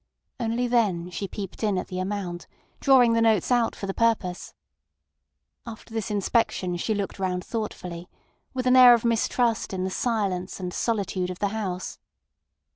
[0.39, 2.47] Only then she peeped in at the amount,
[2.79, 4.55] drawing the notes out for the purpose.
[5.63, 8.09] After this inspection she looked round thoughtfully,
[8.51, 11.99] with an air of mistrust in the silence and solitude of the house.